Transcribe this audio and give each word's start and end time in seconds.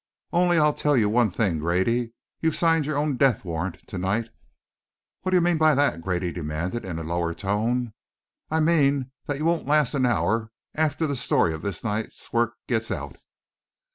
Only 0.33 0.57
I'll 0.57 0.73
tell 0.73 0.97
you 0.97 1.09
one 1.09 1.29
thing, 1.29 1.59
Grady 1.59 2.13
you've 2.39 2.55
signed 2.55 2.87
your 2.87 2.97
own 2.97 3.17
death 3.17 3.45
warrant 3.45 3.85
to 3.85 3.99
night!" 3.99 4.29
"What 5.21 5.29
do 5.29 5.37
you 5.37 5.41
mean 5.41 5.59
by 5.59 5.75
that?" 5.75 6.01
Grady 6.01 6.31
demanded, 6.31 6.83
in 6.83 6.97
a 6.97 7.03
lower 7.03 7.35
tone. 7.35 7.93
"I 8.49 8.61
mean 8.61 9.11
that 9.27 9.37
you 9.37 9.45
won't 9.45 9.67
last 9.67 9.93
an 9.93 10.07
hour 10.07 10.49
after 10.73 11.05
the 11.05 11.15
story 11.15 11.53
of 11.53 11.61
this 11.61 11.83
night's 11.83 12.33
work 12.33 12.55
gets 12.67 12.89
out." 12.89 13.17